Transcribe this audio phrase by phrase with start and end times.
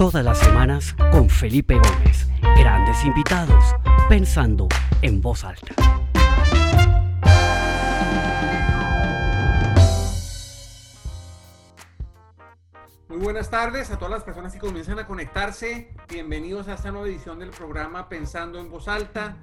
[0.00, 2.26] Todas las semanas con Felipe Gómez.
[2.56, 3.62] Grandes invitados,
[4.08, 4.66] pensando
[5.02, 5.74] en voz alta.
[13.10, 15.94] Muy buenas tardes a todas las personas que comienzan a conectarse.
[16.08, 19.36] Bienvenidos a esta nueva edición del programa Pensando en voz alta.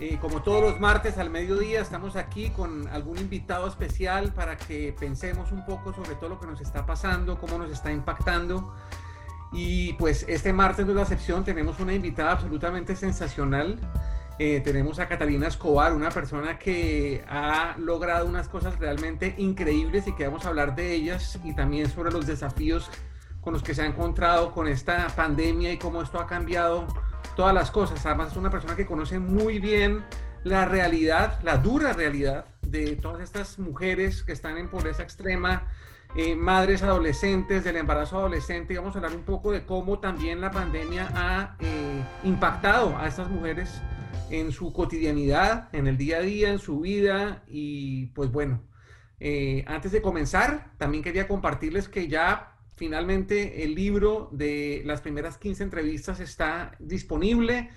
[0.00, 4.94] Eh, como todos los martes al mediodía, estamos aquí con algún invitado especial para que
[5.00, 8.74] pensemos un poco sobre todo lo que nos está pasando, cómo nos está impactando.
[9.52, 13.78] Y pues este martes no es la excepción, tenemos una invitada absolutamente sensacional.
[14.38, 20.14] Eh, tenemos a Catalina Escobar, una persona que ha logrado unas cosas realmente increíbles y
[20.14, 22.88] que vamos a hablar de ellas y también sobre los desafíos
[23.40, 26.86] con los que se ha encontrado con esta pandemia y cómo esto ha cambiado
[27.34, 28.04] todas las cosas.
[28.06, 30.04] Además es una persona que conoce muy bien
[30.44, 35.66] la realidad, la dura realidad de todas estas mujeres que están en pobreza extrema,
[36.16, 38.72] eh, madres adolescentes, del embarazo adolescente.
[38.72, 43.06] Y vamos a hablar un poco de cómo también la pandemia ha eh, impactado a
[43.06, 43.80] estas mujeres
[44.30, 47.44] en su cotidianidad, en el día a día, en su vida.
[47.46, 48.62] Y pues bueno,
[49.20, 55.36] eh, antes de comenzar, también quería compartirles que ya finalmente el libro de las primeras
[55.36, 57.70] 15 entrevistas está disponible.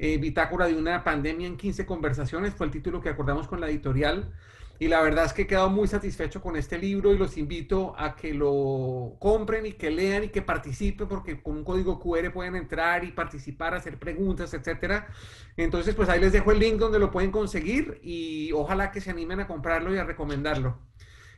[0.00, 4.32] Bitácora de una pandemia en 15 conversaciones fue el título que acordamos con la editorial.
[4.80, 7.94] Y la verdad es que he quedado muy satisfecho con este libro y los invito
[7.98, 12.32] a que lo compren y que lean y que participen porque con un código QR
[12.32, 15.08] pueden entrar y participar, hacer preguntas, etcétera.
[15.56, 19.10] Entonces, pues ahí les dejo el link donde lo pueden conseguir y ojalá que se
[19.10, 20.78] animen a comprarlo y a recomendarlo.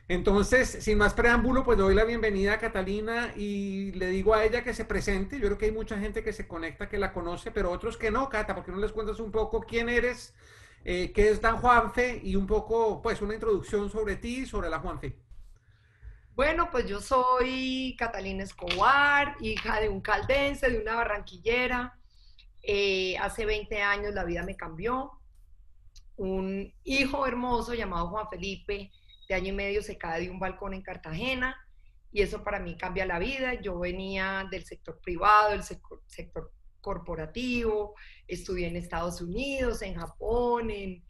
[0.07, 4.63] Entonces, sin más preámbulo, pues doy la bienvenida a Catalina y le digo a ella
[4.63, 5.39] que se presente.
[5.39, 8.11] Yo creo que hay mucha gente que se conecta, que la conoce, pero otros que
[8.11, 8.29] no.
[8.29, 10.35] Cata, ¿por qué no les cuentas un poco quién eres?
[10.83, 14.79] Eh, qué es Dan Juanfe y un poco, pues, una introducción sobre ti, sobre la
[14.79, 15.17] Juanfe.
[16.33, 21.99] Bueno, pues yo soy Catalina Escobar, hija de un caldense, de una barranquillera.
[22.63, 25.11] Eh, hace 20 años la vida me cambió.
[26.15, 28.91] Un hijo hermoso llamado Juan Felipe,
[29.27, 31.55] de año y medio, se cae de un balcón en Cartagena
[32.11, 33.55] y eso para mí cambia la vida.
[33.61, 37.95] Yo venía del sector privado, del sector, sector corporativo,
[38.27, 41.03] estudié en Estados Unidos, en Japón, en,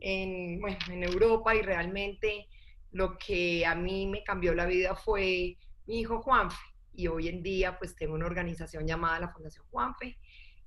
[0.00, 2.48] en, Europa y realmente
[2.90, 5.56] lo que a mí me cambió la vida fue
[5.86, 6.56] mi hijo Juanfe
[6.94, 10.18] y hoy en día pues tengo una organización llamada la Fundación Juanfe.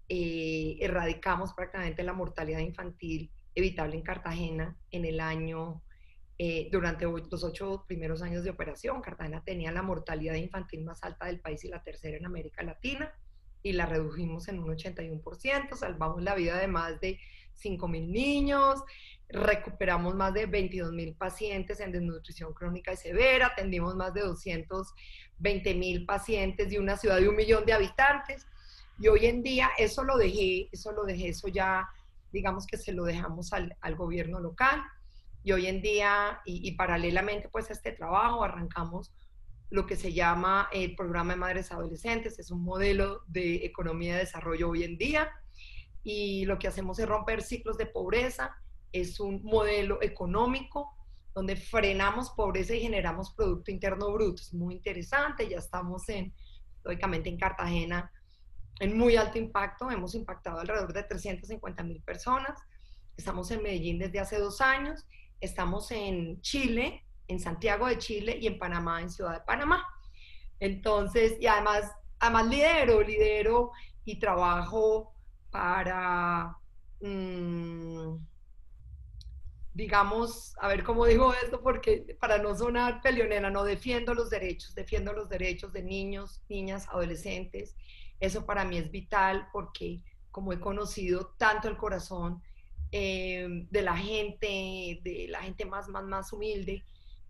[0.08, 5.82] Eh, erradicamos prácticamente la mortalidad infantil evitable en Cartagena en el año,
[6.38, 9.02] eh, durante los ocho primeros años de operación.
[9.02, 13.14] Cartagena tenía la mortalidad infantil más alta del país y la tercera en América Latina
[13.66, 17.20] y la redujimos en un 81%, salvamos la vida de más de
[17.60, 18.84] 5.000 niños,
[19.28, 26.70] recuperamos más de 22.000 pacientes en desnutrición crónica y severa, atendimos más de 220.000 pacientes
[26.70, 28.46] de una ciudad de un millón de habitantes.
[29.00, 31.90] Y hoy en día eso lo dejé, eso lo dejé, eso ya
[32.32, 34.84] digamos que se lo dejamos al, al gobierno local.
[35.44, 39.12] Y hoy en día, y, y paralelamente pues a este trabajo, arrancamos
[39.70, 42.40] lo que se llama el programa de madres adolescentes.
[42.40, 45.32] Es un modelo de economía de desarrollo hoy en día
[46.04, 48.56] y lo que hacemos es romper ciclos de pobreza.
[48.92, 50.96] Es un modelo económico
[51.34, 54.42] donde frenamos pobreza y generamos Producto Interno Bruto.
[54.42, 56.34] Es muy interesante, ya estamos en,
[56.84, 58.12] lógicamente en Cartagena,
[58.80, 59.92] en muy alto impacto.
[59.92, 62.58] Hemos impactado alrededor de 350 mil personas.
[63.18, 65.06] Estamos en Medellín desde hace dos años.
[65.42, 69.86] Estamos en Chile en Santiago de Chile y en Panamá, en Ciudad de Panamá.
[70.60, 73.72] Entonces, y además, además lidero, lidero
[74.06, 75.14] y trabajo
[75.52, 76.58] para,
[77.02, 78.18] mm,
[79.74, 84.74] digamos, a ver cómo digo esto, porque para no sonar peleonera, no defiendo los derechos,
[84.76, 87.76] defiendo los derechos de niños, niñas, adolescentes.
[88.20, 92.42] Eso para mí es vital porque como he conocido tanto el corazón
[92.92, 96.84] eh, de la gente, de la gente más, más, más humilde,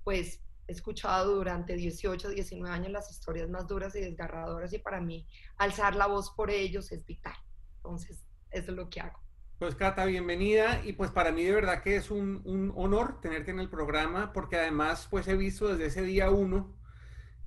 [0.06, 5.02] pues he escuchado durante 18, 19 años las historias más duras y desgarradoras y para
[5.02, 7.36] mí alzar la voz por ellos es vital.
[7.78, 9.20] Entonces, eso es lo que hago.
[9.58, 13.60] Pues Cata, bienvenida y pues para mí de verdad que es un, honor tenerte en
[13.60, 16.76] el programa porque además pues he visto desde ese día uno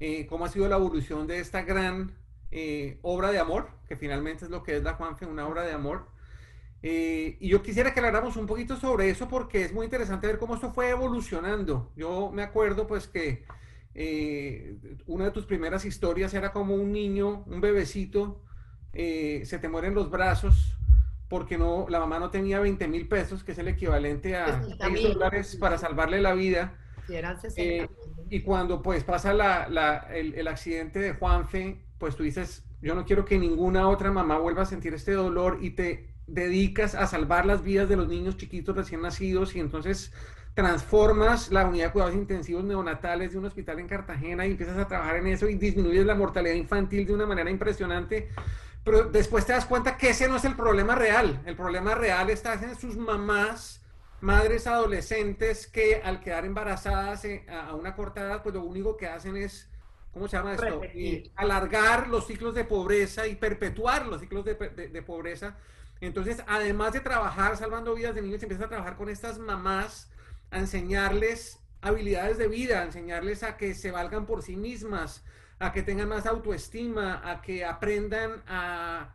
[0.00, 2.16] eh, cómo ha sido la evolución de esta gran
[2.50, 5.72] eh, obra de amor, que finalmente es lo que es la Juanfe, una obra de
[5.72, 6.08] amor
[6.82, 10.38] eh, y yo quisiera que habláramos un poquito sobre eso porque es muy interesante ver
[10.38, 11.92] cómo esto fue evolucionando.
[11.96, 13.44] Yo me acuerdo pues que
[13.94, 14.76] eh,
[15.06, 18.42] una de tus primeras historias era como un niño, un bebecito,
[18.92, 20.76] eh, se te mueren los brazos
[21.28, 25.14] porque no, la mamá no tenía 20 mil pesos, que es el equivalente a 10
[25.14, 26.78] dólares para salvarle la vida.
[28.30, 32.94] y cuando pues pasa la, la, el, el accidente de Juanfe, pues tú dices, yo
[32.94, 37.06] no quiero que ninguna otra mamá vuelva a sentir este dolor y te dedicas a
[37.06, 40.12] salvar las vidas de los niños chiquitos recién nacidos y entonces
[40.54, 44.88] transformas la unidad de cuidados intensivos neonatales de un hospital en Cartagena y empiezas a
[44.88, 48.30] trabajar en eso y disminuyes la mortalidad infantil de una manera impresionante.
[48.84, 51.42] Pero después te das cuenta que ese no es el problema real.
[51.46, 53.82] El problema real está en sus mamás,
[54.20, 59.06] madres adolescentes que al quedar embarazadas eh, a una corta edad, pues lo único que
[59.06, 59.68] hacen es
[60.12, 60.80] ¿cómo se llama esto?
[61.36, 65.56] alargar los ciclos de pobreza y perpetuar los ciclos de, de, pobreza.
[66.00, 70.10] Entonces, además de trabajar salvando vidas de niños, empieza a trabajar con estas mamás,
[70.50, 75.24] a enseñarles habilidades de vida, a enseñarles a que se valgan por sí mismas,
[75.58, 79.14] a que tengan más autoestima, a que aprendan a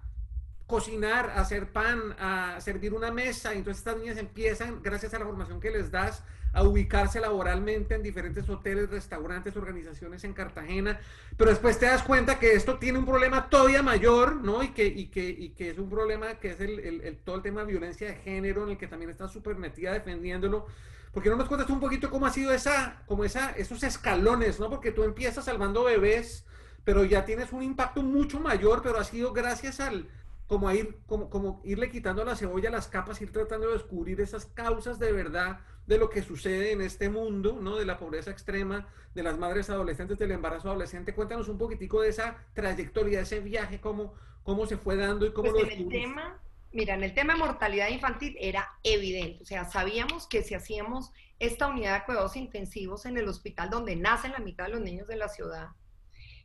[0.67, 3.53] cocinar, a hacer pan, a servir una mesa.
[3.53, 6.23] Entonces estas niñas empiezan, gracias a la formación que les das,
[6.53, 10.99] a ubicarse laboralmente en diferentes hoteles, restaurantes, organizaciones en Cartagena,
[11.35, 14.61] pero después te das cuenta que esto tiene un problema todavía mayor, ¿no?
[14.61, 17.41] Y que, y que, y que es un problema que es el, el, todo el
[17.41, 20.67] tema de violencia de género, en el que también está súper metida defendiéndolo.
[21.11, 24.69] Porque no nos cuentas un poquito cómo ha sido esa, como esa, esos escalones, ¿no?
[24.69, 26.45] Porque tú empiezas salvando bebés,
[26.83, 30.07] pero ya tienes un impacto mucho mayor, pero ha sido gracias al,
[30.53, 34.21] como a ir, como, como irle quitando la cebolla las capas, ir tratando de descubrir
[34.21, 37.75] esas causas de verdad de lo que sucede en este mundo, ¿no?
[37.75, 41.15] De la pobreza extrema, de las madres adolescentes, del embarazo adolescente.
[41.15, 44.13] Cuéntanos un poquitico de esa trayectoria, de ese viaje, cómo,
[44.43, 46.39] cómo se fue dando y cómo pues lo en el tema,
[46.71, 51.11] Mira, en el tema de mortalidad infantil era evidente, o sea, sabíamos que si hacíamos
[51.39, 55.07] esta unidad de cuidados intensivos en el hospital donde nacen la mitad de los niños
[55.07, 55.69] de la ciudad,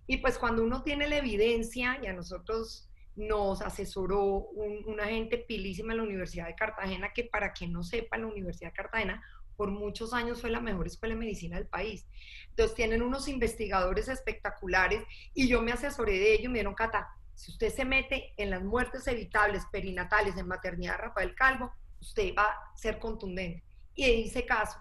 [0.07, 2.88] y pues cuando uno tiene la evidencia, y a nosotros
[3.19, 7.83] nos asesoró un, una gente pilísima en la Universidad de Cartagena, que para quien no
[7.83, 9.23] sepa, la Universidad de Cartagena
[9.59, 12.07] por muchos años fue la mejor escuela de medicina del país.
[12.51, 15.03] Entonces tienen unos investigadores espectaculares
[15.35, 18.51] y yo me asesoré de ellos y me dieron, Cata, si usted se mete en
[18.51, 23.65] las muertes evitables perinatales en maternidad Rafael Calvo, usted va a ser contundente.
[23.97, 24.79] Y hice caso,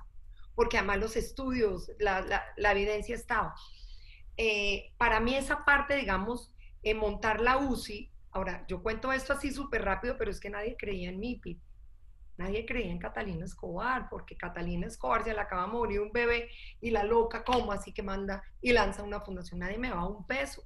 [0.53, 3.55] porque además los estudios, la, la, evidencia estaba.
[4.37, 9.51] Eh, para mí esa parte, digamos, en montar la UCI, Ahora, yo cuento esto así
[9.51, 11.41] súper rápido, pero es que nadie creía en mí,
[12.37, 16.51] Nadie creía en Catalina Escobar, porque Catalina Escobar se le acaba de morir un bebé
[16.79, 19.61] y la loca, ¿cómo así que manda y lanza una fundación?
[19.61, 20.61] Nadie me va un peso.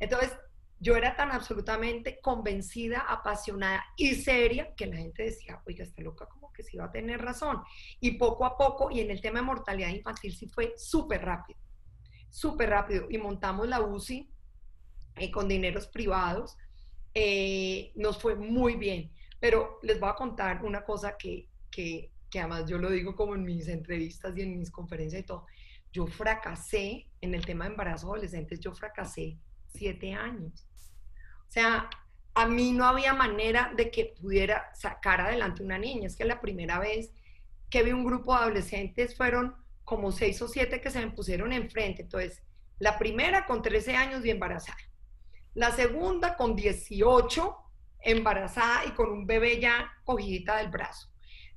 [0.00, 0.36] Entonces,
[0.80, 6.26] yo era tan absolutamente convencida, apasionada y seria que la gente decía, oiga, está loca,
[6.26, 7.62] como que sí va a tener razón.
[8.00, 11.60] Y poco a poco, y en el tema de mortalidad infantil sí fue súper rápido,
[12.28, 13.06] súper rápido.
[13.08, 14.28] Y montamos la UCI
[15.14, 16.56] eh, con dineros privados
[17.14, 19.10] eh, nos fue muy bien.
[19.40, 23.44] Pero les voy a contar una cosa que, que, además yo lo digo como en
[23.44, 25.46] mis entrevistas y en mis conferencias y todo.
[25.92, 29.38] Yo fracasé en el tema de embarazo adolescentes, yo fracasé
[29.68, 30.66] siete años.
[31.48, 31.88] O sea,
[32.34, 36.06] a mí no había manera de que pudiera sacar adelante una niña.
[36.06, 37.12] Es que la primera vez
[37.70, 39.54] que vi un grupo de adolescentes fueron
[39.84, 42.02] como seis o siete que se me pusieron enfrente.
[42.02, 42.42] Entonces,
[42.78, 44.78] la primera con 13 años y embarazada.
[45.54, 47.56] La segunda con 18,
[48.02, 51.08] embarazada y con un bebé ya cogidita del brazo.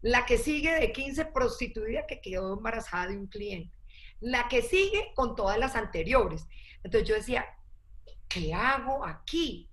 [0.02, 3.76] La que sigue de 15, prostituida que quedó embarazada de un cliente.
[4.20, 6.48] La que sigue con todas las anteriores.
[6.84, 7.46] Entonces yo decía,
[8.28, 9.70] ¿qué hago aquí?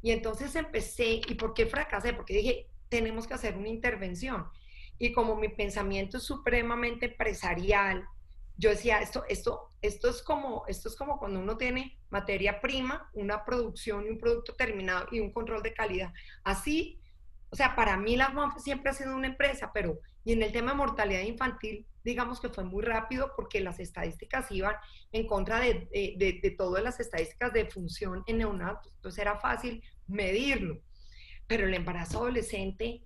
[0.00, 2.14] Y entonces empecé, ¿y por qué fracasé?
[2.14, 4.46] Porque dije, tenemos que hacer una intervención.
[4.98, 8.06] Y como mi pensamiento es supremamente empresarial,
[8.56, 13.10] yo decía, esto, esto, esto, es como, esto es como cuando uno tiene materia prima,
[13.14, 16.12] una producción y un producto terminado y un control de calidad.
[16.42, 17.00] Así,
[17.50, 20.52] o sea, para mí la Juanfe siempre ha sido una empresa, pero y en el
[20.52, 24.74] tema de mortalidad infantil, digamos que fue muy rápido porque las estadísticas iban
[25.12, 29.82] en contra de, de, de todas las estadísticas de función en neonatos, entonces era fácil
[30.08, 30.80] medirlo.
[31.46, 33.02] Pero el embarazo adolescente,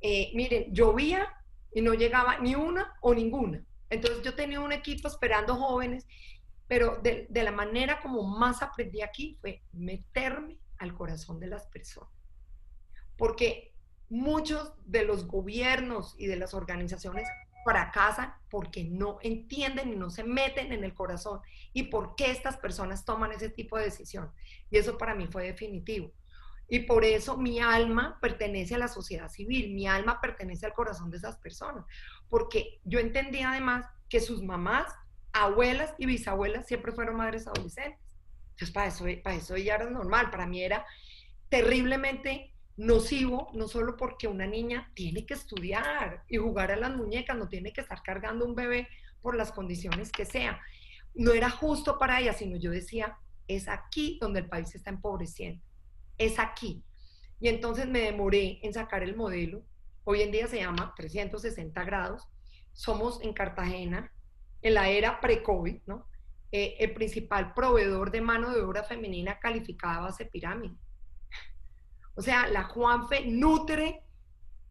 [0.00, 1.28] eh, miren, llovía
[1.72, 3.64] y no llegaba ni una o ninguna.
[3.90, 6.06] Entonces yo tenía un equipo esperando jóvenes,
[6.68, 12.12] pero de, la manera como más aprendí aquí fue meterme al corazón de las personas.
[13.16, 13.74] Porque
[14.08, 17.28] muchos de los gobiernos y de las organizaciones
[17.64, 21.40] fracasan porque no entienden y no se meten en el corazón
[21.72, 24.32] y por qué estas personas toman ese tipo de decisión.
[24.70, 26.12] Y eso para mí fue definitivo.
[26.70, 31.10] Y por eso mi alma pertenece a la sociedad civil, mi alma pertenece al corazón
[31.10, 31.84] de esas personas,
[32.28, 34.94] porque yo entendí además que sus mamás,
[35.32, 38.00] abuelas y bisabuelas siempre fueron madres adolescentes.
[38.50, 40.86] Entonces, para eso, para eso ya era normal, para mí era
[41.48, 47.36] terriblemente nocivo, no solo porque una niña tiene que estudiar y jugar a las muñecas,
[47.36, 48.88] no tiene que estar cargando un bebé
[49.20, 50.60] por las condiciones que sea.
[51.14, 55.62] No era justo para ella, sino yo decía, es aquí donde el país está empobreciendo.
[56.20, 56.84] Es aquí.
[57.40, 59.64] Y entonces me demoré en sacar el modelo.
[60.04, 62.28] Hoy en día se llama 360 grados.
[62.72, 64.12] Somos en Cartagena,
[64.60, 66.06] en la era pre-COVID, ¿no?
[66.52, 70.76] Eh, el principal proveedor de mano de obra femenina calificada base pirámide.
[72.14, 74.04] O sea, la Juanfe nutre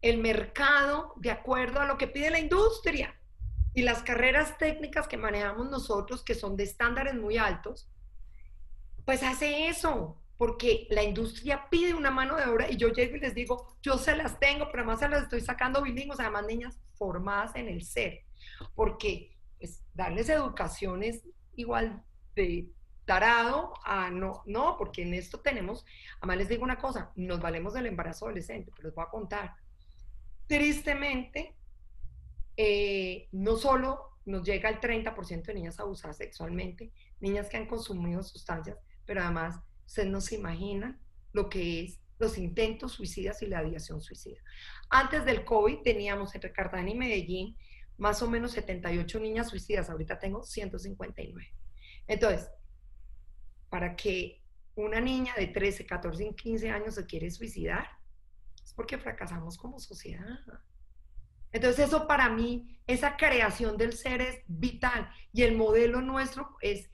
[0.02, 3.16] el mercado de acuerdo a lo que pide la industria.
[3.74, 7.90] Y las carreras técnicas que manejamos nosotros, que son de estándares muy altos,
[9.04, 13.20] pues hace eso, porque la industria pide una mano de obra y yo llego y
[13.20, 16.80] les digo, yo se las tengo, pero además se las estoy sacando bilingües, además niñas
[16.94, 18.24] formadas en el ser,
[18.74, 21.22] porque pues, darles educación es
[21.56, 22.02] igual
[22.34, 22.70] de
[23.04, 25.84] tarado a no, no, porque en esto tenemos,
[26.20, 29.56] además les digo una cosa, nos valemos del embarazo adolescente, pero les voy a contar.
[30.46, 31.54] Tristemente,
[32.56, 38.22] eh, no solo nos llega el 30% de niñas abusadas sexualmente, niñas que han consumido
[38.22, 41.00] sustancias, pero además ustedes no se imaginan
[41.32, 44.38] lo que es los intentos suicidas y la adiación suicida.
[44.88, 47.56] Antes del COVID teníamos entre Cartagena y Medellín
[47.96, 51.52] más o menos 78 niñas suicidas, ahorita tengo 159.
[52.06, 52.48] Entonces,
[53.68, 54.40] para que
[54.76, 57.88] una niña de 13, 14, 15 años se quiere suicidar,
[58.62, 60.38] es porque fracasamos como sociedad.
[61.50, 66.88] Entonces eso para mí, esa creación del ser es vital y el modelo nuestro es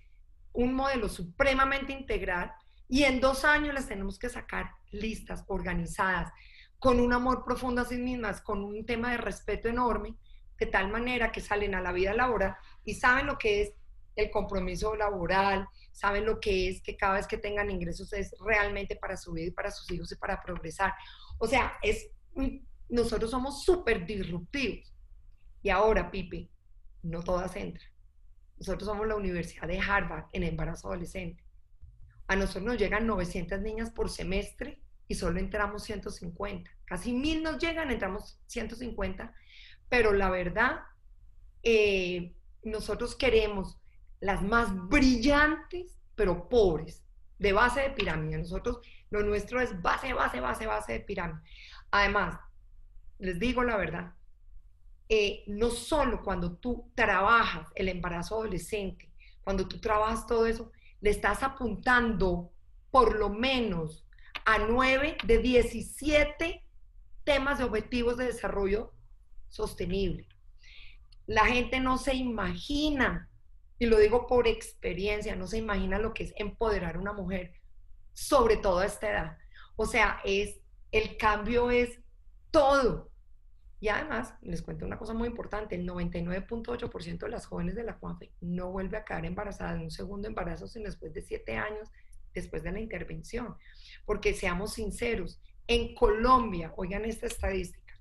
[0.55, 2.53] un modelo supremamente integral
[2.89, 6.33] y en dos años les tenemos que sacar listas organizadas,
[6.79, 10.15] con un amor profundo a sí mismas, con un tema de respeto enorme,
[10.59, 13.73] de tal manera que salen a la vida laboral y saben lo que es
[14.15, 18.97] el compromiso laboral, saben lo que es que cada vez que tengan ingresos es realmente
[18.97, 20.95] para su vida y para sus hijos y para progresar.
[21.39, 22.11] O sea, es
[22.89, 24.93] nosotros somos súper disruptivos.
[25.63, 26.49] Y ahora, Pipe,
[27.03, 27.89] no todas entran.
[28.59, 31.46] Nosotros somos la Universidad de Harvard en embarazo adolescente.
[32.29, 36.71] A nosotros nos llegan 900 niñas por semestre y solo entramos 150.
[36.85, 39.33] Casi mil nos llegan, entramos 150.
[39.89, 40.81] Pero la verdad,
[41.63, 43.79] eh, nosotros queremos
[44.21, 47.05] las más brillantes, pero pobres,
[47.39, 48.39] de base de pirámide.
[48.39, 48.81] Nosotros,
[49.11, 51.41] lo nuestro es base, base, base, base de pirámide.
[51.91, 52.39] Además,
[53.19, 54.15] les digo la verdad,
[55.09, 59.09] eh, no solo cuando tú trabajas el embarazo adolescente,
[59.45, 62.53] cuando tú trabajas todo eso, le estás apuntando
[62.91, 64.07] por lo menos
[64.45, 66.65] a 9 de 17
[67.25, 68.93] temas de objetivos de desarrollo
[69.49, 70.29] sostenible.
[71.27, 73.29] La gente no se imagina,
[73.79, 77.55] y lo digo por experiencia, no se imagina lo que es empoderar a una mujer,
[78.15, 79.39] sobre todo a esta edad.
[79.75, 80.61] O sea, es
[80.93, 82.01] el cambio es
[82.51, 83.11] todo.
[83.81, 87.95] Y además, les cuento una cosa muy importante, el 99.8% de las jóvenes de la
[87.95, 91.91] Juanfe no vuelve a quedar embarazada de un segundo embarazo sino después de siete años
[92.33, 93.57] después de la intervención.
[94.05, 97.95] Porque seamos sinceros, en Colombia, oigan esta estadística,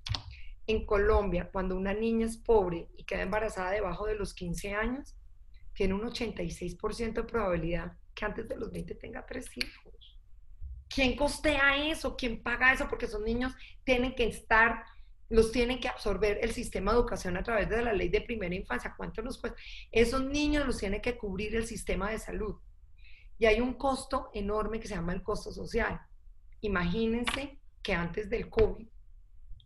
[0.66, 5.16] en Colombia, cuando una niña es pobre y queda embarazada debajo de los 15 años,
[5.74, 10.18] tiene un 86% de probabilidad que antes de los 20 tenga tres hijos.
[10.88, 12.16] ¿Quién costea eso?
[12.16, 12.88] ¿Quién paga eso?
[12.88, 13.52] Porque esos niños
[13.84, 14.84] tienen que estar,
[15.28, 18.54] los tienen que absorber el sistema de educación a través de la ley de primera
[18.54, 18.94] infancia.
[18.96, 19.58] ¿Cuánto nos cuesta?
[19.90, 22.56] Esos niños los tiene que cubrir el sistema de salud.
[23.38, 26.00] Y hay un costo enorme que se llama el costo social.
[26.60, 28.86] Imagínense que antes del COVID,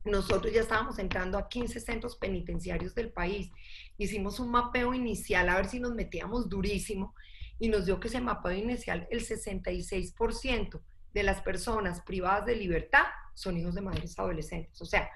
[0.04, 3.50] nosotros ya estábamos entrando a 15 centros penitenciarios del país.
[3.98, 7.14] Hicimos un mapeo inicial a ver si nos metíamos durísimo
[7.58, 10.80] y nos dio que ese mapeo inicial, el 66%
[11.12, 14.80] de las personas privadas de libertad son hijos de madres adolescentes.
[14.80, 15.10] O sea,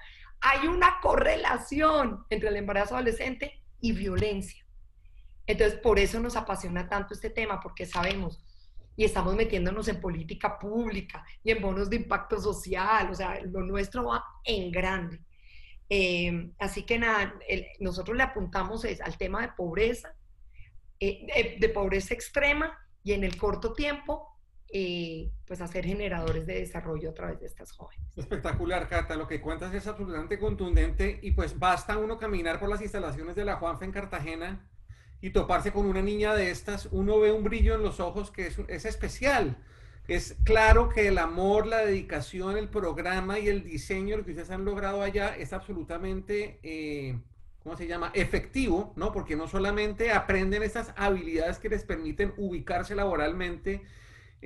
[0.44, 4.64] hay una correlación entre el embarazo adolescente y violencia.
[5.46, 8.44] Entonces, por eso nos apasiona tanto este tema, porque sabemos
[8.94, 13.60] y estamos metiéndonos en política pública y en bonos de impacto social, o sea, lo
[13.60, 15.20] nuestro va en grande.
[15.88, 17.34] Eh, así que nada,
[17.80, 20.14] nosotros le apuntamos al tema de pobreza,
[21.00, 24.33] eh, de pobreza extrema y en el corto tiempo
[24.76, 28.04] eh, pues hacer generadores de desarrollo a través de estas jóvenes.
[28.16, 32.80] Espectacular, Cata, lo que cuentas es absolutamente contundente y pues basta uno caminar por las
[32.80, 34.68] instalaciones de la Juanfe en Cartagena
[35.20, 38.48] y toparse con una niña de estas, uno ve un brillo en los ojos que
[38.48, 39.56] es, es especial.
[40.08, 44.50] Es claro que el amor, la dedicación, el programa y el diseño, lo que ustedes
[44.50, 46.58] han logrado allá es absolutamente...
[46.64, 47.16] Eh,
[47.62, 48.10] ¿cómo se llama?
[48.12, 49.10] Efectivo, ¿no?
[49.10, 53.82] Porque no solamente aprenden estas habilidades que les permiten ubicarse laboralmente,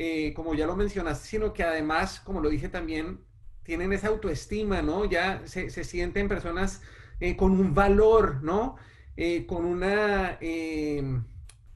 [0.00, 3.18] eh, como ya lo mencionaste, sino que además, como lo dije también,
[3.64, 5.04] tienen esa autoestima, ¿no?
[5.06, 6.82] Ya se, sienten personas
[7.18, 8.76] eh, con un valor, ¿no?
[9.16, 10.38] Eh, con una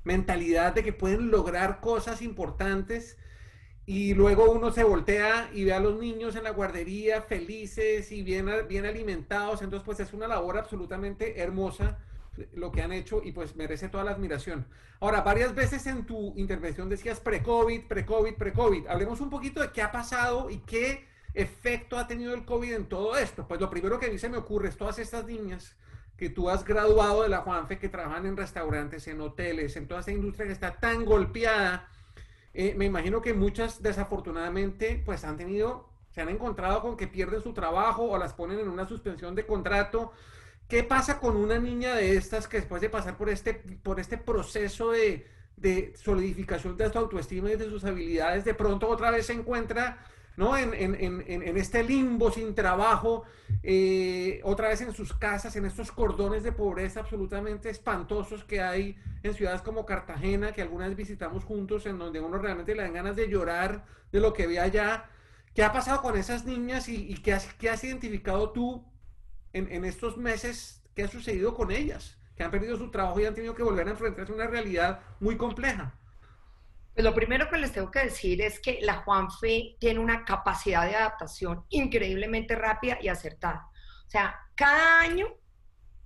[0.05, 3.19] mentalidad de que pueden lograr cosas importantes
[3.87, 8.23] y luego uno se voltea y ve a los niños en la guardería felices y
[8.23, 11.99] bien, bien alimentados, entonces pues es una labor absolutamente hermosa
[12.55, 14.67] lo que han hecho y pues merece toda la admiración.
[15.01, 18.87] Ahora, varias veces en tu intervención decías pre-COVID, pre-COVID, pre-COVID.
[18.87, 22.87] Hablemos un poquito de qué ha pasado y qué efecto ha tenido el COVID en
[22.87, 23.47] todo esto.
[23.47, 25.77] Pues lo primero que a mí se me ocurre es todas estas niñas
[26.17, 30.01] que tú has graduado de la Juanfe, que trabajan en restaurantes, en hoteles, en toda
[30.01, 31.89] esta industria que está tan golpeada.
[32.55, 37.43] Eh, me imagino que muchas desafortunadamente pues han tenido, se han encontrado con que pierden
[37.43, 40.13] su trabajo o las ponen en una suspensión de contrato.
[40.73, 44.17] ¿Qué pasa con una niña de estas que después de pasar por este, por este
[44.17, 49.27] proceso de, de solidificación de su autoestima y de sus habilidades, de pronto otra vez
[49.27, 49.99] se encuentra
[50.39, 50.57] ¿no?
[50.57, 53.25] En, en, en, en, este limbo sin trabajo,
[53.63, 58.97] eh, otra vez en sus casas, en estos cordones de pobreza absolutamente espantosos que hay
[59.23, 63.17] en ciudades como Cartagena, que algunas visitamos juntos, en donde uno realmente le dan ganas
[63.17, 65.05] de llorar de lo que ve allá.
[65.55, 68.83] ¿Qué ha pasado con esas niñas y, y qué, has, qué, has, identificado tú
[69.53, 70.83] en, estos meses?
[70.95, 72.19] ¿Qué ha sucedido con ellas?
[72.37, 75.01] Que han perdido su trabajo y han tenido que volver a enfrentarse a una realidad
[75.21, 75.95] muy compleja.
[76.95, 80.87] Pues lo primero que les tengo que decir es que la Juanfe tiene una capacidad
[80.87, 83.71] de adaptación increíblemente rápida y acertada.
[84.07, 85.27] O sea, cada año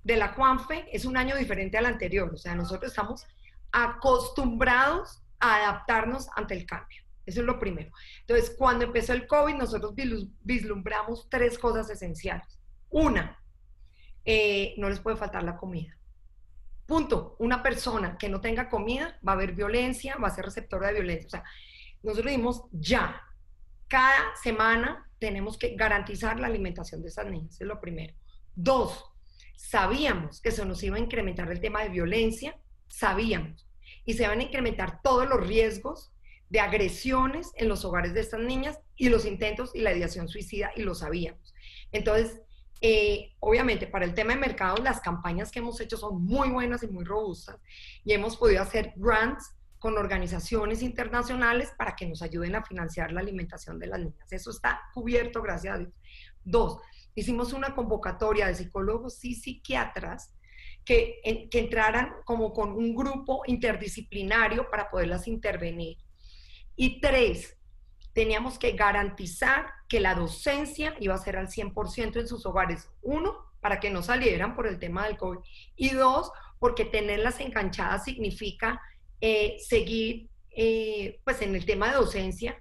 [0.04, 2.32] de la Juanfe es un año diferente al anterior.
[2.32, 3.26] O sea, nosotros estamos
[3.72, 7.02] acostumbrados a adaptarnos ante el cambio.
[7.26, 7.90] Eso es lo primero.
[8.20, 9.94] Entonces, cuando empezó el COVID, nosotros
[10.42, 12.55] vislumbramos tres cosas esenciales.
[12.90, 13.38] Una,
[14.25, 15.97] eh, no les puede faltar la comida.
[16.87, 17.37] Punto.
[17.40, 20.95] Una persona que no tenga comida va a haber violencia, va a ser receptora de
[20.95, 21.26] violencia.
[21.26, 21.45] O sea,
[22.02, 23.23] nosotros dimos ya.
[23.88, 27.61] Cada semana tenemos que garantizar la alimentación de esas niñas.
[27.61, 28.14] Es lo primero.
[28.55, 29.05] Dos,
[29.57, 32.57] sabíamos que se nos iba a incrementar el tema de violencia.
[32.88, 33.69] Sabíamos.
[34.05, 36.12] Y se van a incrementar todos los riesgos
[36.49, 40.70] de agresiones en los hogares de estas niñas y los intentos y la ideación suicida,
[40.77, 41.55] y lo sabíamos.
[41.90, 42.40] Entonces,
[42.80, 46.82] eh, obviamente, para el tema de mercado, las campañas que hemos hecho son muy buenas
[46.82, 47.56] y muy robustas
[48.04, 53.20] y hemos podido hacer grants con organizaciones internacionales para que nos ayuden a financiar la
[53.20, 54.32] alimentación de las niñas.
[54.32, 55.92] Eso está cubierto, gracias a Dios.
[56.44, 56.78] Dos,
[57.14, 60.34] hicimos una convocatoria de psicólogos y psiquiatras
[60.84, 65.98] que, que entraran como con un grupo interdisciplinario para poderlas intervenir.
[66.76, 67.56] Y tres,
[68.16, 72.88] teníamos que garantizar que la docencia iba a ser al 100% en sus hogares.
[73.02, 75.40] Uno, para que no salieran por el tema del COVID.
[75.76, 78.81] Y dos, porque tenerlas enganchadas significa
[79.20, 82.59] eh, seguir eh, pues en el tema de docencia.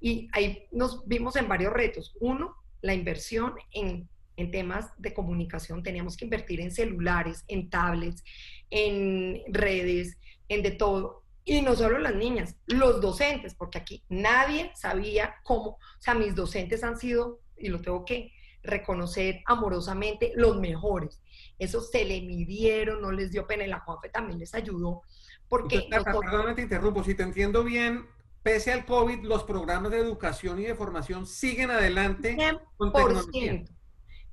[0.00, 2.16] Y ahí nos vimos en varios retos.
[2.18, 5.84] Uno, la inversión en, en temas de comunicación.
[5.84, 8.24] Teníamos que invertir en celulares, en tablets,
[8.68, 11.22] en redes, en de todo.
[11.50, 16.34] Y no solo las niñas, los docentes, porque aquí nadie sabía cómo, o sea, mis
[16.34, 21.22] docentes han sido, y lo tengo que reconocer amorosamente, los mejores.
[21.58, 25.04] Eso se le midieron, no les dio pena, y la Juanfe también les ayudó.
[25.48, 28.06] Porque Perdóname, te interrumpo, si te entiendo bien,
[28.42, 32.36] pese al COVID, los programas de educación y de formación siguen adelante
[32.78, 33.74] 100%.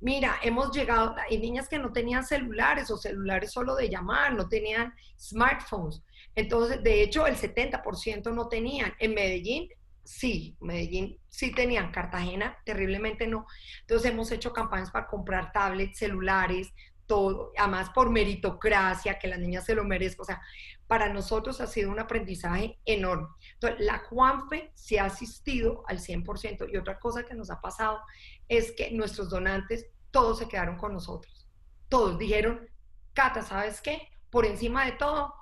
[0.01, 4.49] Mira, hemos llegado, hay niñas que no tenían celulares o celulares solo de llamar, no
[4.49, 6.03] tenían smartphones.
[6.35, 8.93] Entonces, de hecho, el 70% no tenían.
[8.99, 9.69] En Medellín,
[10.03, 13.47] sí, Medellín sí tenían, Cartagena terriblemente no.
[13.81, 16.73] Entonces, hemos hecho campañas para comprar tablets, celulares,
[17.07, 20.21] todo, además por meritocracia, que las niñas se lo merezcan.
[20.21, 20.41] O sea,
[20.87, 23.27] para nosotros ha sido un aprendizaje enorme.
[23.53, 26.67] Entonces, la Juanfe se ha asistido al 100%.
[26.71, 28.01] Y otra cosa que nos ha pasado
[28.47, 31.47] es que nuestros donantes, todos se quedaron con nosotros.
[31.89, 32.69] Todos dijeron,
[33.13, 34.09] Cata, ¿sabes qué?
[34.29, 35.33] Por encima de todo,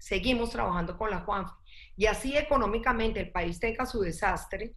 [0.00, 1.52] seguimos trabajando con la Juanfe.
[1.96, 4.74] Y así económicamente el país tenga su desastre,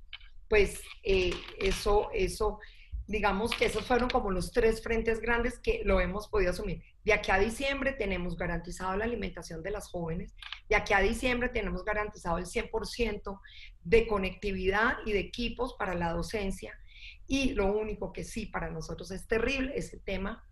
[0.50, 2.60] pues eh, eso, eso,
[3.08, 6.84] digamos que esos fueron como los tres frentes grandes que lo hemos podido asumir.
[7.04, 10.36] De aquí a diciembre tenemos garantizado la alimentación de las jóvenes,
[10.70, 13.40] de aquí a diciembre tenemos garantizado el 100%
[13.82, 16.78] de conectividad y de equipos para la docencia.
[17.26, 20.46] Y lo único que sí para nosotros es terrible es el tema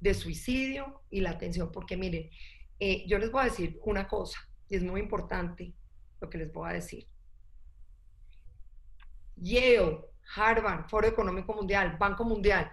[0.00, 2.30] de suicidio y la atención, porque miren,
[2.80, 4.38] eh, yo les voy a decir una cosa,
[4.68, 5.74] y es muy importante
[6.20, 7.06] lo que les voy a decir.
[9.36, 12.70] Yale, Harvard, Foro Económico Mundial, Banco Mundial,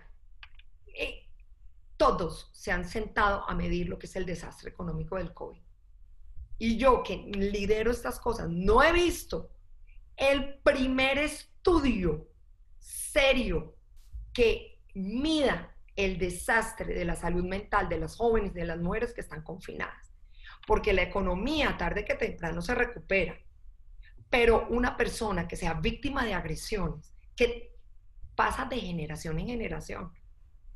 [0.88, 1.28] eh,
[1.98, 5.62] todos se han sentado a medir lo que es el desastre económico del COVID.
[6.58, 9.52] Y yo que lidero estas cosas, no he visto
[10.16, 12.28] el primer estudio
[12.80, 13.76] serio
[14.34, 19.22] que mida el desastre de la salud mental de las jóvenes de las mujeres que
[19.22, 20.12] están confinadas.
[20.68, 23.38] porque la economía tarde que temprano se recupera.
[24.30, 27.72] Pero una persona que sea víctima de agresiones, que
[28.36, 30.12] pasa de generación en generación,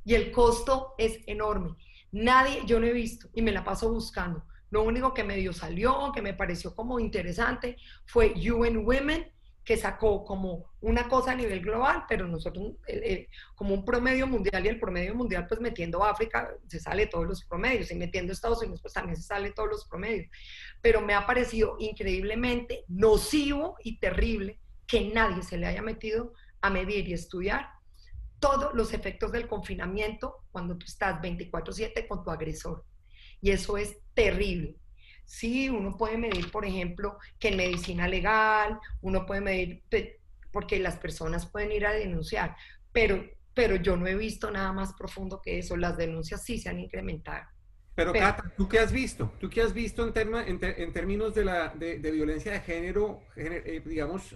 [0.06, 1.76] y el costo es enorme.
[2.12, 4.46] Nadie, yo no he visto, y me la paso buscando.
[4.70, 9.32] Lo único que medio salió, que me pareció como interesante, fue UN Women,
[9.70, 14.66] que sacó como una cosa a nivel global, pero nosotros eh, como un promedio mundial
[14.66, 18.64] y el promedio mundial pues metiendo África se sale todos los promedios y metiendo Estados
[18.64, 20.26] Unidos pues también se sale todos los promedios.
[20.82, 26.72] Pero me ha parecido increíblemente nocivo y terrible que nadie se le haya metido a
[26.72, 27.70] medir y estudiar
[28.40, 32.86] todos los efectos del confinamiento cuando tú estás 24/7 con tu agresor.
[33.40, 34.78] Y eso es terrible.
[35.30, 39.84] Sí, uno puede medir, por ejemplo, que en medicina legal, uno puede medir,
[40.52, 42.56] porque las personas pueden ir a denunciar,
[42.92, 45.78] pero, pero yo no he visto nada más profundo que eso.
[45.78, 47.46] Las denuncias sí se han incrementado.
[47.94, 49.32] Pero, Cata, ¿tú qué has visto?
[49.40, 54.36] ¿Tú qué has visto en, en, términos de, la, de, violencia de género, eh, digamos,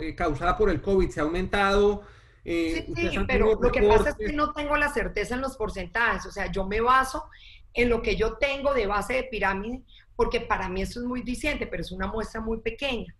[0.00, 1.08] eh, causada por el COVID?
[1.08, 2.02] ¿Se ha aumentado?
[2.44, 5.56] Eh, sí, sí, pero lo que pasa es que no tengo la certeza en los
[5.56, 6.26] porcentajes.
[6.26, 7.30] O sea, yo me baso
[7.76, 9.82] en lo que yo tengo de base de pirámide,
[10.16, 13.14] porque para mí eso es muy diciente, pero es una muestra muy pequeña.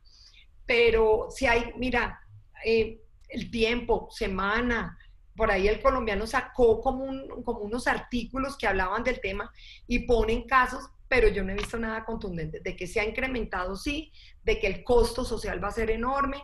[0.65, 2.21] Pero si hay, mira,
[2.65, 4.99] eh, el tiempo, semana,
[5.37, 7.07] por ahí el colombiano sacó como,
[7.45, 9.53] como unos artículos que hablaban del tema
[9.87, 13.77] y ponen casos, pero yo no he visto nada contundente de que se ha incrementado,
[13.77, 16.43] sí, de que el costo social va a ser enorme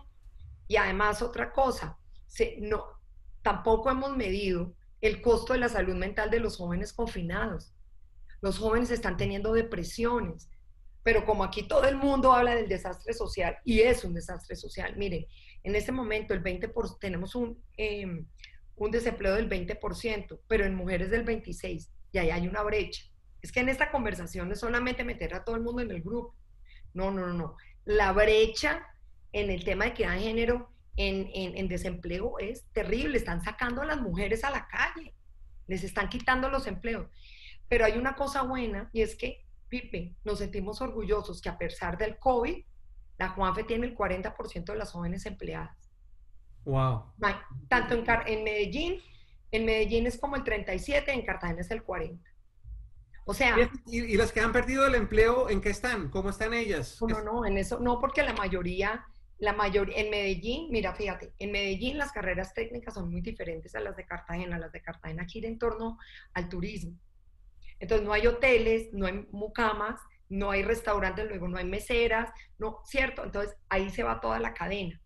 [0.68, 1.98] y además otra cosa,
[2.58, 2.84] no,
[3.42, 7.74] tampoco hemos medido el costo de la salud mental de los jóvenes confinados.
[8.42, 10.50] Los jóvenes están teniendo depresiones,
[11.04, 14.96] pero como aquí todo el mundo habla del desastre social, y es un desastre social,
[14.96, 15.26] miren,
[15.62, 18.26] en este momento el 20 tenemos un, em,
[18.76, 23.04] un desempleo del 20%, pero en mujeres del 26%, y ahí hay una brecha.
[23.40, 26.02] Es que en esta conversación no es solamente meter a todo el mundo en el
[26.02, 26.34] grupo,
[26.94, 27.56] no, no, no, no.
[27.84, 28.86] La brecha
[29.32, 33.86] en el tema de equidad de género en, en desempleo es terrible, están sacando a
[33.86, 35.14] las mujeres a la calle,
[35.68, 37.08] les están quitando los empleos.
[37.72, 41.96] Pero hay una cosa buena y es que, Pipe, nos sentimos orgullosos que a pesar
[41.96, 42.62] del COVID,
[43.16, 45.90] la Juanfe tiene el 40% de las jóvenes empleadas.
[46.66, 47.14] Wow.
[47.68, 49.00] Tanto en, en Medellín,
[49.50, 52.22] en Medellín es como el 37, en Cartagena es el 40.
[53.24, 53.56] O sea.
[53.86, 56.10] ¿Y, las que han perdido el empleo, en qué están?
[56.10, 56.98] ¿Cómo están ellas?
[57.00, 59.06] No, no, en eso, no, porque la mayoría,
[59.38, 63.80] la mayoría, en Medellín, mira, fíjate, en Medellín las carreras técnicas son muy diferentes a
[63.80, 64.58] las de Cartagena.
[64.58, 65.96] Las de Cartagena giran en torno
[66.34, 66.98] al turismo.
[67.82, 72.78] Entonces no hay hoteles, no hay mucamas, no hay restaurantes, luego no hay meseras, no,
[72.84, 73.24] ¿cierto?
[73.24, 75.00] Entonces ahí se va toda la cadena.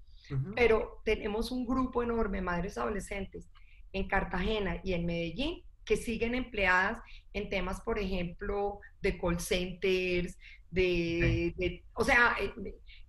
[0.54, 3.48] Pero tenemos un grupo enorme, madres adolescentes,
[3.92, 7.00] en Cartagena y en Medellín, que siguen empleadas
[7.32, 10.36] en temas, por ejemplo, de call centers,
[10.70, 12.36] de, o sea,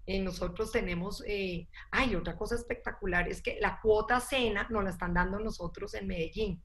[0.06, 4.92] eh, nosotros tenemos, eh, hay otra cosa espectacular, es que la cuota cena nos la
[4.92, 6.64] están dando nosotros en Medellín.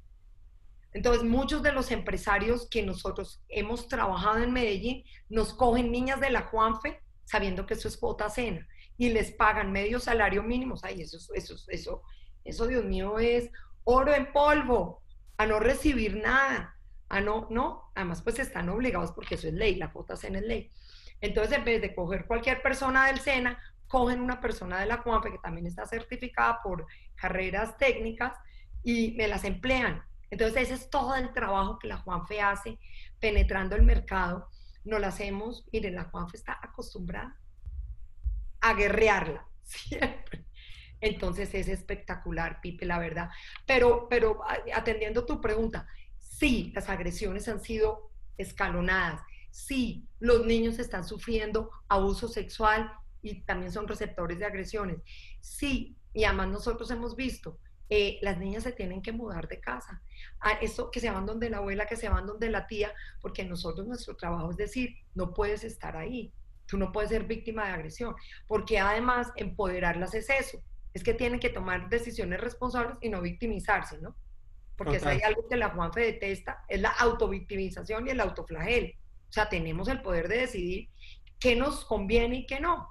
[0.92, 6.31] Entonces, muchos de los empresarios que nosotros hemos trabajado en Medellín nos cogen niñas de
[6.31, 8.66] la Juanfe sabiendo que eso es cuota cena
[8.98, 10.74] y les pagan medio salario mínimo.
[10.83, 12.02] Ay, eso, eso, eso,
[12.44, 13.50] eso, Dios mío, es
[13.85, 15.02] oro en polvo,
[15.38, 16.76] a no recibir nada,
[17.09, 20.44] a no, no, además pues están obligados porque eso es ley, la cuota cena es
[20.44, 20.70] ley.
[21.20, 25.31] Entonces, en vez de coger cualquier persona del SENA, cogen una persona de la Juanfe
[25.31, 28.37] que también está certificada por carreras técnicas
[28.83, 30.02] y me las emplean
[30.33, 32.79] entonces, ese es todo el trabajo que la Juanfe hace
[33.21, 34.49] penetrando el mercado.
[34.83, 37.38] No lo hacemos, miren, la Juanfe está acostumbrada
[38.62, 40.47] a guerrearla siempre.
[41.03, 43.29] Entonces es espectacular, Pipe, la verdad.
[43.66, 44.40] Pero, pero
[44.75, 45.87] atendiendo tu pregunta,
[46.18, 49.21] sí, las agresiones han sido escalonadas.
[49.51, 52.90] Sí, los niños están sufriendo abuso sexual
[53.21, 55.03] y también son receptores de agresiones.
[55.42, 57.59] Sí, y además nosotros hemos visto
[57.94, 60.00] eh, las niñas se tienen que mudar de casa.
[60.40, 63.44] A eso que se van donde la abuela, que se van donde la tía, porque
[63.44, 66.33] nosotros nuestro trabajo es decir, no puedes estar ahí,
[66.64, 68.14] tú no puedes ser víctima de agresión,
[68.46, 74.00] porque además empoderarlas es eso, es que tienen que tomar decisiones responsables y no victimizarse,
[74.00, 74.16] ¿no?
[74.74, 78.96] Porque si hay algo que la Juanfe detesta, es la autovictimización y el autoflagel.
[79.28, 80.88] O sea, tenemos el poder de decidir
[81.38, 82.88] qué nos conviene y qué no.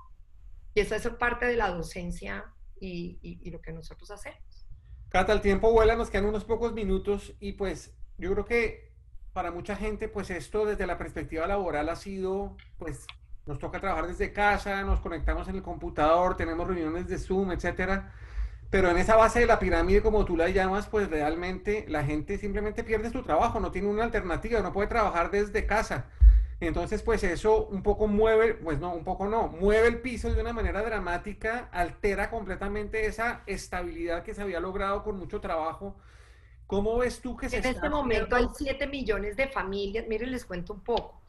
[0.76, 2.46] Y esa es parte de la docencia
[2.80, 4.51] y lo que nosotros hacemos.
[5.12, 8.94] Cata, el tiempo vuela, nos quedan unos pocos minutos y pues yo creo que
[9.34, 13.06] para mucha gente pues esto desde la perspectiva laboral ha sido pues
[13.46, 18.14] nos toca trabajar desde casa, nos conectamos en el computador, tenemos reuniones de Zoom, etcétera.
[18.70, 22.38] Pero en esa base de la pirámide, como tú la llamas, pues realmente la gente
[22.38, 26.06] simplemente pierde su trabajo, no tiene una alternativa, no puede trabajar desde casa.
[26.62, 30.40] Entonces, pues eso un poco mueve, pues no, un poco no, mueve el piso de
[30.40, 35.96] una manera dramática, altera completamente esa estabilidad que se había logrado con mucho trabajo.
[36.68, 40.46] ¿Cómo ves tú que se En este momento hay 7 millones de familias, miren, les
[40.46, 41.24] cuento un poco.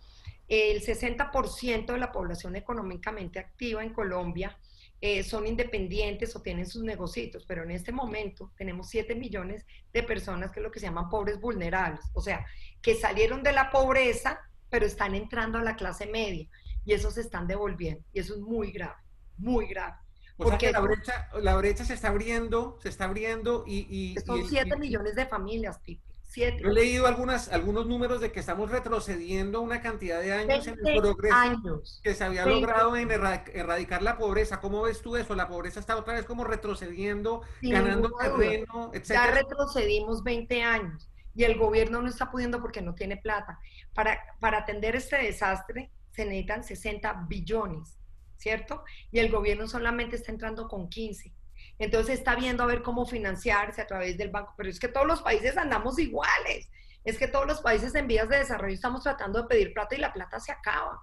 [0.46, 4.58] El 60% de la población económicamente activa en Colombia
[5.00, 9.64] eh, son independientes o tienen sus negocios, pero en este momento tenemos 7 millones
[9.94, 12.44] de personas que es lo que se llaman pobres vulnerables, o sea,
[12.82, 14.38] que salieron de la pobreza
[14.72, 16.48] pero están entrando a la clase media
[16.82, 18.96] y eso se están devolviendo y eso es muy grave,
[19.36, 19.96] muy grave.
[20.38, 24.16] porque la, brecha, la brecha se está abriendo, se está abriendo y...
[24.24, 26.02] son 7 millones de familias, Pipe.
[26.22, 26.62] Siete.
[26.64, 30.98] he leído algunas, algunos números de que estamos retrocediendo una cantidad de años en el
[30.98, 34.58] progreso que se había logrado en erradicar la pobreza.
[34.58, 35.34] ¿Cómo ves tú eso?
[35.34, 39.08] La pobreza está otra vez como retrocediendo, ganando terreno, etc.
[39.08, 43.58] Ya retrocedimos 20 años y el gobierno no está pudiendo porque no tiene plata.
[43.94, 47.98] Para, para atender este desastre se necesitan 60 billones,
[48.36, 48.84] ¿cierto?
[49.10, 51.32] Y el gobierno solamente está entrando con 15.
[51.78, 55.06] Entonces está viendo a ver cómo financiarse a través del banco, pero es que todos
[55.06, 56.68] los países andamos iguales.
[57.04, 59.98] Es que todos los países en vías de desarrollo estamos tratando de pedir plata y
[59.98, 61.00] la plata se acaba.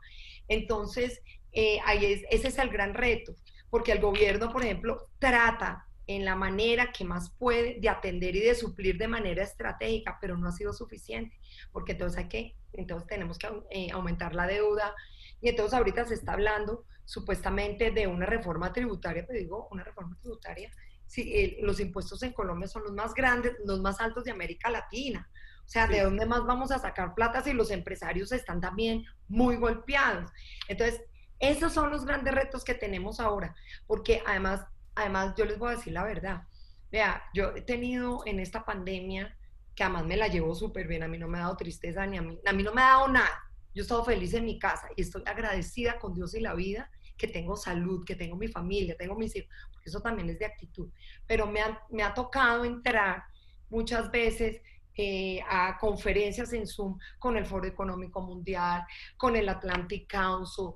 [0.47, 3.35] Entonces, eh, ahí es, ese es el gran reto,
[3.69, 8.39] porque el gobierno, por ejemplo, trata en la manera que más puede de atender y
[8.39, 11.39] de suplir de manera estratégica, pero no ha sido suficiente,
[11.71, 14.95] porque entonces hay que, entonces tenemos que eh, aumentar la deuda
[15.39, 20.17] y entonces ahorita se está hablando supuestamente de una reforma tributaria, te digo, una reforma
[20.19, 20.71] tributaria,
[21.05, 25.29] si los impuestos en Colombia son los más grandes, los más altos de América Latina.
[25.63, 29.57] O sea, ¿de dónde más vamos a sacar plata si los empresarios están también muy
[29.57, 30.31] golpeados?
[30.67, 31.03] Entonces,
[31.37, 35.75] esos son los grandes retos que tenemos ahora, porque además además yo les voy a
[35.75, 36.43] decir la verdad.
[36.91, 39.35] Vea, yo he tenido en esta pandemia,
[39.75, 42.17] que además me la llevo súper bien, a mí no me ha dado tristeza ni
[42.17, 43.43] a mí, a mí no me ha dado nada.
[43.73, 46.89] Yo he estado feliz en mi casa y estoy agradecida con Dios y la vida
[47.17, 50.45] que tengo salud, que tengo mi familia, tengo mis hijos, porque eso también es de
[50.45, 50.89] actitud.
[51.27, 53.23] Pero me ha, me ha tocado entrar
[53.69, 54.61] muchas veces
[54.95, 58.83] eh, a conferencias en Zoom con el Foro Económico Mundial,
[59.17, 60.71] con el Atlantic Council,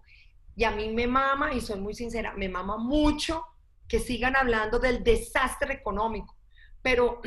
[0.56, 3.44] y a mí me mama, y soy muy sincera, me mama mucho
[3.88, 6.38] que sigan hablando del desastre económico,
[6.82, 7.22] pero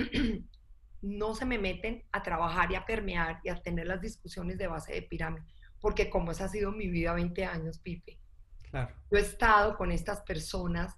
[1.03, 4.67] no se me meten a trabajar y a permear y a tener las discusiones de
[4.67, 5.47] base de pirámide,
[5.81, 8.19] porque como esa ha sido mi vida 20 años, Pipe.
[8.71, 8.95] Claro.
[9.11, 10.95] Yo he estado con estas personas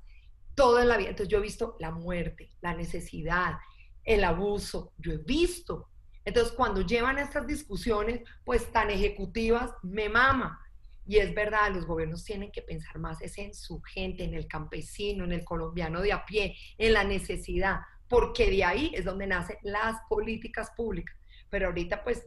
[0.55, 3.59] toda la vida, entonces yo he visto la muerte, la necesidad,
[4.05, 5.89] el abuso, yo he visto.
[6.25, 10.61] Entonces cuando llevan estas discusiones, pues tan ejecutivas, me mama,
[11.09, 14.47] y es verdad, los gobiernos tienen que pensar más es en su gente, en el
[14.47, 19.27] campesino, en el colombiano de a pie, en la necesidad, porque de ahí es donde
[19.27, 21.17] nacen las políticas públicas.
[21.49, 22.27] Pero ahorita pues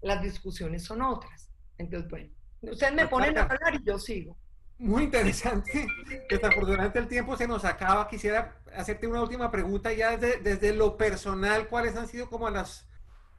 [0.00, 1.50] las discusiones son otras.
[1.76, 2.30] Entonces, bueno,
[2.62, 4.38] ustedes me ponen a hablar y yo sigo.
[4.78, 5.86] Muy interesante.
[6.30, 8.08] Desafortunadamente el tiempo se nos acaba.
[8.08, 11.68] Quisiera hacerte una última pregunta ya desde, desde lo personal.
[11.68, 12.88] ¿Cuáles han sido como las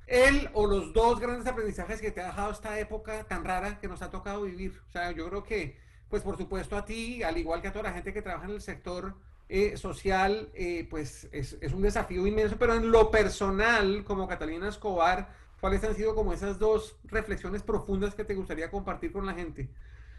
[0.07, 3.89] él o los dos grandes aprendizajes que te ha dejado esta época tan rara que
[3.89, 4.81] nos ha tocado vivir.
[4.87, 5.77] O sea, yo creo que,
[6.09, 8.55] pues por supuesto a ti, al igual que a toda la gente que trabaja en
[8.55, 9.15] el sector
[9.49, 15.29] eh, social, eh, pues es, un desafío inmenso, pero en lo personal, como Catalina Escobar,
[15.59, 19.69] ¿cuáles han sido como esas dos reflexiones profundas que te gustaría compartir con la gente?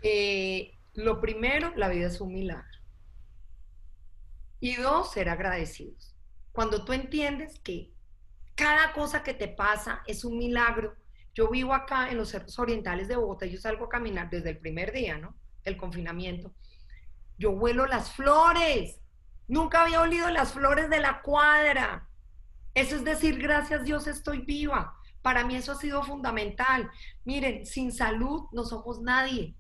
[0.03, 2.79] Eh, lo primero, la vida es un milagro.
[4.61, 6.14] Y dos, ser agradecidos.
[6.53, 7.92] Cuando tú entiendes que
[8.59, 10.97] cada cosa que te pasa es un milagro.
[11.33, 14.59] Yo vivo acá en los cerros orientales de Bogotá, yo salgo a caminar desde el
[14.59, 15.37] primer día, ¿no?
[15.62, 16.53] El confinamiento.
[17.38, 18.99] Yo huelo las flores.
[19.47, 22.09] Nunca había olido las flores de la cuadra.
[22.75, 24.97] Eso es decir, gracias Dios estoy viva.
[25.23, 26.90] Para mí eso ha sido fundamental.
[27.25, 29.55] Miren, sin salud no somos nadie.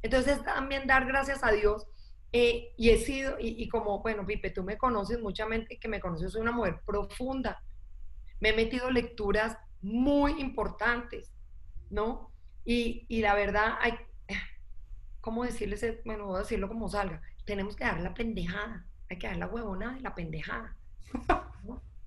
[0.00, 1.86] Entonces también dar gracias a Dios.
[2.32, 5.86] Eh, y he sido, y, y, como, bueno, Pipe, tú me conoces, mucha gente que
[5.86, 7.62] me conoce, soy una mujer profunda
[8.42, 11.32] me he metido lecturas muy importantes,
[11.90, 12.32] ¿no?
[12.64, 13.94] Y, la verdad, hay,
[15.20, 15.86] ¿cómo decirles?
[16.04, 19.46] Bueno, voy a decirlo como salga, tenemos que dar la pendejada, hay que dar la
[19.46, 20.76] huevona de la pendejada.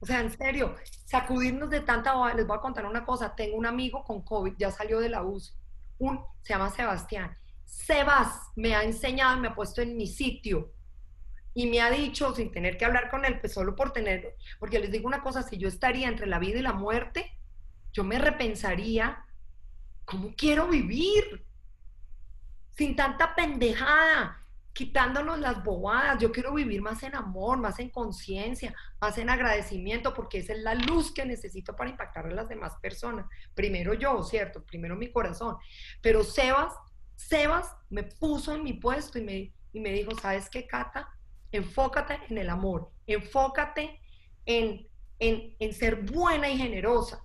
[0.01, 2.13] O sea, en serio, sacudirnos de tanta...
[2.33, 5.23] Les voy a contar una cosa, tengo un amigo con COVID, ya salió de la
[5.23, 5.53] UCI,
[5.99, 7.35] un, se llama Sebastián.
[7.63, 10.73] Sebas me ha enseñado, me ha puesto en mi sitio
[11.57, 14.77] y me ha dicho, sin tener que hablar con él, pues solo por tener, porque
[14.77, 17.39] les digo una cosa, si yo estaría entre la vida y la muerte,
[17.93, 19.25] yo me repensaría,
[20.03, 21.45] ¿cómo quiero vivir?
[22.71, 24.45] Sin tanta pendejada.
[24.75, 26.21] quitándonos las bobadas.
[26.21, 30.59] Yo quiero vivir más en amor, más en conciencia, más en agradecimiento, porque esa es
[30.59, 33.25] la luz que necesito para impactar a las demás personas.
[33.53, 34.65] Primero yo, ¿cierto?
[34.65, 35.55] Primero mi corazón.
[36.01, 36.73] Pero Sebas,
[37.15, 41.09] Sebas me puso en mi puesto y me, y me dijo, ¿sabes qué, Cata?
[41.55, 43.99] Enfócate en el amor, enfócate
[44.45, 44.87] en,
[45.19, 47.23] en, en ser buena y generosa.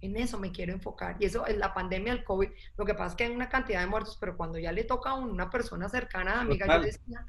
[0.00, 1.16] En eso me quiero enfocar.
[1.18, 2.50] Y eso es la pandemia del COVID.
[2.76, 5.10] Lo que pasa es que hay una cantidad de muertos, pero cuando ya le toca
[5.10, 7.24] a una persona cercana, amiga, yo decía,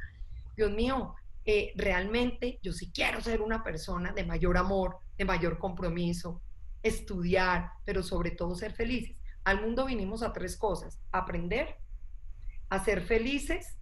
[0.57, 5.57] Dios mío, eh, realmente yo sí quiero ser una persona de mayor amor, de mayor
[5.59, 6.41] compromiso,
[6.81, 9.15] estudiar, pero sobre todo ser felices.
[9.43, 11.77] Al mundo vinimos a tres cosas, aprender,
[12.69, 13.77] a ser felices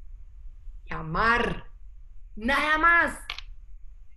[0.86, 1.73] y amar.
[2.36, 3.20] Nada más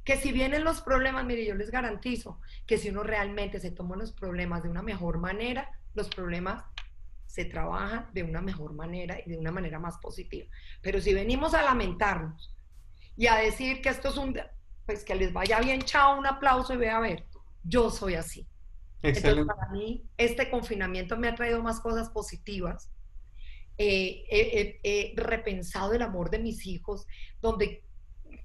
[0.07, 3.97] que si vienen los problemas, mire, yo les garantizo que si uno realmente se toma
[3.97, 6.65] los problemas de una mejor manera, los problemas
[7.27, 10.47] se trabajan de una mejor manera y de una manera más positiva.
[10.81, 12.55] Pero si venimos a lamentarnos
[13.17, 14.39] y a decir que esto es un,
[14.87, 17.27] pues que les vaya bien, chao, un aplauso y ve a ver,
[17.65, 18.47] yo soy así.
[19.03, 22.91] Entonces, para mí, este confinamiento me ha traído más cosas positivas.
[23.77, 24.25] Eh,
[24.83, 27.07] he repensado el amor de mis hijos,
[27.43, 27.86] donde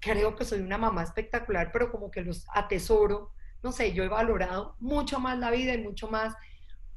[0.01, 3.31] creo que soy una mamá espectacular, pero como que los atesoro.
[3.63, 6.33] No sé, yo he valorado mucho más la vida y mucho más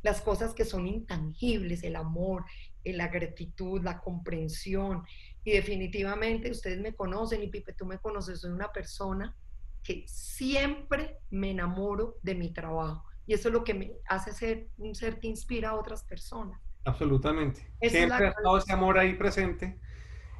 [0.03, 2.45] las cosas que son intangibles, el amor,
[2.83, 5.05] eh, la gratitud, la comprensión.
[5.45, 9.37] Y definitivamente ustedes me conocen y Pipe, tú me conoces, soy una persona
[9.83, 13.05] que siempre me enamoro de mi trabajo.
[13.27, 16.61] Y eso es lo que me hace ser un ser que inspira a otras personas.
[16.87, 17.71] Absolutamente.
[17.81, 19.79] siempre ha estado ese amor ahí presente.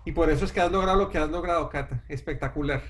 [0.05, 2.05] Y por eso es que has logrado lo que has logrado, Cata.
[2.09, 2.83] Espectacular.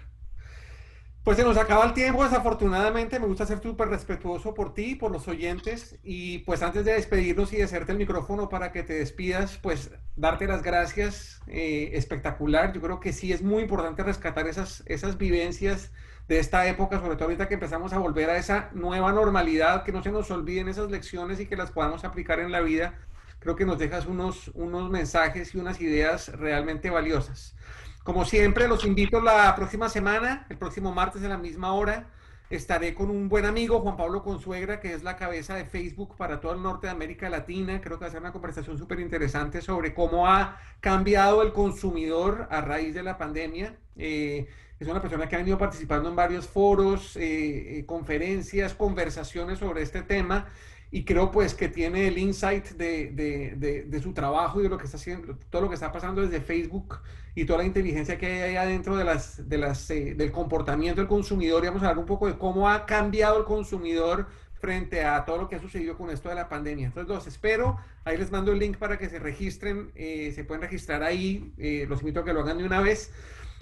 [1.22, 3.18] Pues se nos acaba el tiempo, desafortunadamente.
[3.18, 5.98] Me gusta ser súper respetuoso por ti por los oyentes.
[6.02, 9.90] Y pues antes de despedirnos y de hacerte el micrófono para que te despidas, pues
[10.16, 11.40] darte las gracias.
[11.46, 12.74] Eh, espectacular.
[12.74, 15.92] Yo creo que sí es muy importante rescatar esas, esas vivencias
[16.28, 19.92] de esta época, sobre todo ahorita que empezamos a volver a esa nueva normalidad, que
[19.92, 22.98] no se nos olviden esas lecciones y que las podamos aplicar en la vida
[23.44, 27.54] creo que nos dejas unos, unos mensajes y unas ideas realmente valiosas.
[28.02, 32.08] Como siempre, los invito la próxima semana, el próximo martes a la misma hora.
[32.48, 36.40] Estaré con un buen amigo, Juan Pablo Consuegra, que es la cabeza de Facebook para
[36.40, 37.80] todo el norte de América Latina.
[37.80, 42.48] Creo que va a ser una conversación súper interesante sobre cómo ha cambiado el consumidor
[42.50, 43.76] a raíz de la pandemia.
[43.96, 44.46] Eh,
[44.78, 49.82] es una persona que ha venido participando en varios foros, eh, eh, conferencias, conversaciones sobre
[49.82, 50.46] este tema
[50.94, 54.78] y creo pues que tiene el insight de, de, de, su trabajo y de lo
[54.78, 57.00] que está haciendo, todo lo que está pasando desde Facebook
[57.34, 61.00] y toda la inteligencia que hay ahí adentro de las, de las, eh, del comportamiento
[61.00, 64.28] del consumidor y vamos a hablar un poco de cómo ha cambiado el consumidor
[64.60, 66.86] frente a todo lo que ha sucedido con esto de la pandemia.
[66.86, 70.62] Entonces los espero, ahí les mando el link para que se registren, eh, se pueden
[70.62, 73.10] registrar ahí, eh, los invito a que lo hagan de una vez.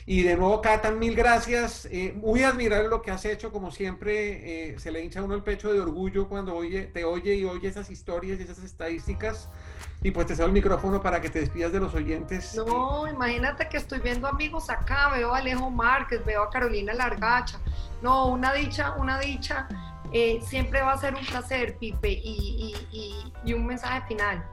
[0.05, 1.87] Y de nuevo, Cata, mil gracias.
[1.91, 5.43] Eh, muy admirable lo que has hecho, como siempre, eh, se le hincha uno el
[5.43, 9.49] pecho de orgullo cuando oye, te oye y oye esas historias y esas estadísticas.
[10.03, 12.57] Y pues te cedo el micrófono para que te despidas de los oyentes.
[12.57, 17.61] No, imagínate que estoy viendo amigos acá, veo a Alejo Márquez, veo a Carolina Largacha.
[18.03, 19.69] No, una dicha, una dicha.
[20.12, 24.45] Eh, siempre va a ser un placer, Pipe, y, y, y un mensaje final.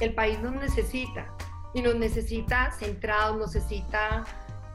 [0.00, 1.26] El país nos necesita,
[1.74, 4.24] y nos necesita centrados, nos necesita,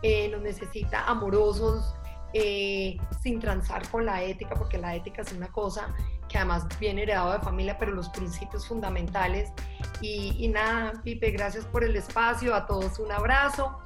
[0.01, 1.95] eh, nos necesita amorosos,
[2.33, 5.93] eh, sin transar con la ética, porque la ética es una cosa
[6.29, 9.51] que además viene heredado de familia, pero los principios fundamentales.
[9.99, 13.77] Y, y nada, Pipe, gracias por el espacio, a todos un abrazo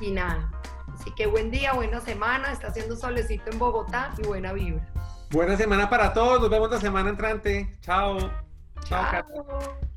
[0.00, 0.50] y nada.
[0.94, 4.86] Así que buen día, buena semana, está haciendo solecito en Bogotá y buena vibra.
[5.30, 7.76] Buena semana para todos, nos vemos la semana entrante.
[7.80, 8.18] Chao.
[8.84, 9.06] Chao.
[9.10, 9.87] Chao.